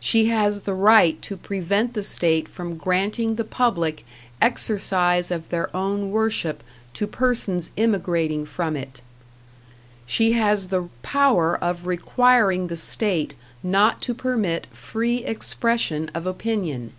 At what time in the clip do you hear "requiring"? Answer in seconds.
11.86-12.68